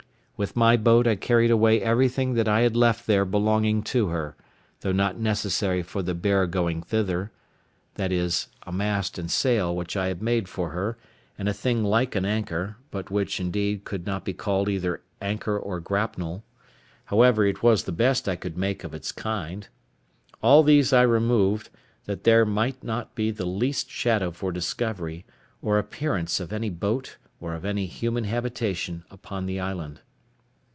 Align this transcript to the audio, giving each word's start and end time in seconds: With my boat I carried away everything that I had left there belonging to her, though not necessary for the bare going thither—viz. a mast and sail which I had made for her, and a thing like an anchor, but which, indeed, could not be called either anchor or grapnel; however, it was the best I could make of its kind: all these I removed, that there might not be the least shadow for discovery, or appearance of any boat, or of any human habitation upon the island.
With 0.37 0.55
my 0.55 0.75
boat 0.75 1.05
I 1.05 1.17
carried 1.17 1.51
away 1.51 1.83
everything 1.83 2.33
that 2.33 2.47
I 2.47 2.61
had 2.61 2.75
left 2.75 3.05
there 3.05 3.25
belonging 3.25 3.83
to 3.93 4.07
her, 4.07 4.35
though 4.79 4.91
not 4.91 5.19
necessary 5.19 5.83
for 5.83 6.01
the 6.01 6.15
bare 6.15 6.47
going 6.47 6.81
thither—viz. 6.81 8.47
a 8.65 8.71
mast 8.71 9.19
and 9.19 9.29
sail 9.29 9.75
which 9.75 9.95
I 9.95 10.07
had 10.07 10.19
made 10.19 10.49
for 10.49 10.69
her, 10.71 10.97
and 11.37 11.47
a 11.47 11.53
thing 11.53 11.83
like 11.83 12.15
an 12.15 12.25
anchor, 12.25 12.77
but 12.89 13.11
which, 13.11 13.39
indeed, 13.39 13.83
could 13.83 14.07
not 14.07 14.25
be 14.25 14.33
called 14.33 14.67
either 14.67 15.03
anchor 15.21 15.59
or 15.59 15.79
grapnel; 15.79 16.43
however, 17.05 17.45
it 17.45 17.61
was 17.61 17.83
the 17.83 17.91
best 17.91 18.27
I 18.27 18.35
could 18.35 18.57
make 18.57 18.83
of 18.83 18.95
its 18.95 19.11
kind: 19.11 19.67
all 20.41 20.63
these 20.63 20.91
I 20.91 21.03
removed, 21.03 21.69
that 22.05 22.23
there 22.23 22.45
might 22.47 22.83
not 22.83 23.13
be 23.13 23.29
the 23.29 23.45
least 23.45 23.91
shadow 23.91 24.31
for 24.31 24.51
discovery, 24.51 25.23
or 25.61 25.77
appearance 25.77 26.39
of 26.39 26.51
any 26.51 26.71
boat, 26.71 27.17
or 27.39 27.53
of 27.53 27.63
any 27.63 27.85
human 27.85 28.23
habitation 28.23 29.03
upon 29.11 29.45
the 29.45 29.59
island. 29.59 29.99